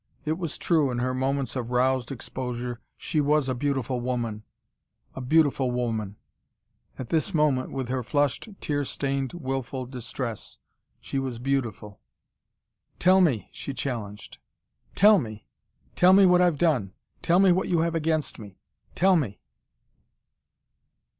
It 0.25 0.39
was 0.39 0.57
true, 0.57 0.89
in 0.89 0.97
her 0.97 1.13
moments 1.13 1.55
of 1.55 1.69
roused 1.69 2.11
exposure 2.11 2.81
she 2.97 3.21
was 3.21 3.47
a 3.47 3.53
beautiful 3.53 3.99
woman 3.99 4.41
a 5.13 5.21
beautiful 5.21 5.69
woman. 5.69 6.15
At 6.97 7.09
this 7.09 7.35
moment, 7.35 7.71
with 7.71 7.89
her 7.89 8.01
flushed, 8.01 8.49
tear 8.61 8.83
stained, 8.83 9.33
wilful 9.33 9.85
distress, 9.85 10.57
she 10.99 11.19
was 11.19 11.37
beautiful. 11.37 11.99
"Tell 12.97 13.21
me," 13.21 13.49
she 13.51 13.75
challenged. 13.75 14.39
"Tell 14.95 15.19
me! 15.19 15.45
Tell 15.95 16.13
me 16.13 16.25
what 16.25 16.41
I've 16.41 16.57
done. 16.57 16.93
Tell 17.21 17.37
me 17.37 17.51
what 17.51 17.69
you 17.69 17.81
have 17.81 17.93
against 17.93 18.39
me. 18.39 18.57
Tell 18.95 19.15
me." 19.15 19.39